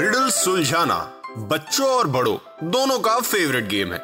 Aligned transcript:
Riddle 0.00 0.30
सुलझाना 0.30 1.22
बच्चों 1.38 1.86
और 1.86 2.06
बड़ों, 2.06 2.70
दोनों 2.70 2.98
का 2.98 3.20
फेवरेट 3.20 3.64
गेम 3.64 3.92
है। 3.92 3.98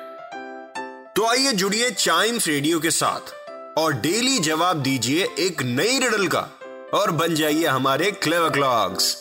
तो 1.14 1.26
आइए 1.26 1.52
जुड़िए 1.52 1.90
चाइम्स 1.90 2.48
रेडियो 2.48 2.80
के 2.80 2.90
साथ 2.90 3.32
और 3.78 3.92
डेली 3.92 4.38
जवाब 4.38 4.82
दीजिए 4.82 5.28
एक 5.38 5.62
नई 5.62 5.98
रिडल 5.98 6.28
का 6.28 6.40
और 6.94 7.10
बन 7.10 7.34
जाइए 7.34 7.66
हमारे 7.66 8.10
Clever 8.10 8.50
Clocks 8.50 9.16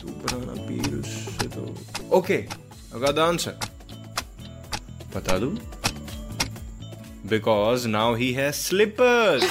Two 0.00 0.12
banana 0.22 0.56
peels 0.68 1.08
से 1.38 1.48
तो 1.56 1.64
Okay, 2.20 2.46
I 2.94 2.98
got 3.06 3.14
the 3.14 3.22
answer. 3.22 3.54
बता 5.14 5.38
दूँ? 5.44 5.56
Because 7.32 7.86
now 7.86 8.08
he 8.14 8.32
has 8.34 8.56
slippers. 8.68 9.42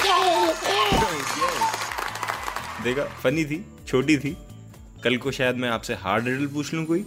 देखा 2.84 3.04
फनी 3.22 3.44
थी 3.50 3.64
छोटी 3.88 4.16
थी 4.24 4.36
कल 5.04 5.16
को 5.24 5.30
शायद 5.32 5.56
मैं 5.56 5.68
आपसे 5.70 5.94
हार्ड 6.02 6.26
रिडल 6.28 6.46
पूछ 6.54 6.72
लूँ 6.74 6.84
कोई 6.86 7.04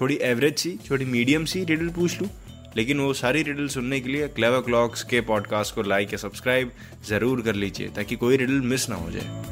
थोड़ी 0.00 0.18
एवरेज 0.30 0.58
सी 0.58 0.78
थोड़ी 0.90 1.04
मीडियम 1.04 1.44
सी 1.52 1.62
रिडल 1.64 1.88
पूछ 1.98 2.20
लूँ 2.20 2.28
लेकिन 2.76 3.00
वो 3.00 3.12
सारी 3.14 3.42
रिडल 3.42 3.68
सुनने 3.68 4.00
के 4.00 4.08
लिए 4.08 4.28
क्लेवर 4.28 4.60
क्लॉक्स 4.60 5.02
के 5.02 5.20
पॉडकास्ट 5.20 5.74
को 5.74 5.82
लाइक 5.82 6.12
या 6.12 6.18
सब्सक्राइब 6.18 6.72
ज़रूर 7.08 7.42
कर 7.42 7.54
लीजिए, 7.54 7.88
ताकि 7.88 8.16
कोई 8.16 8.36
रिडल 8.36 8.60
मिस 8.60 8.88
ना 8.88 8.96
हो 8.96 9.10
जाए। 9.10 9.44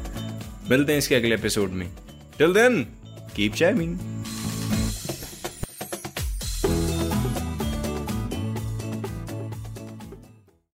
मिलते 0.69 0.91
हैं 0.91 0.99
इसके 0.99 1.15
अगले 1.15 1.35
एपिसोड 1.35 1.69
में। 1.69 1.89
Till 2.37 2.53
then 2.53 2.83
keep 3.35 3.53
chiming 3.53 3.97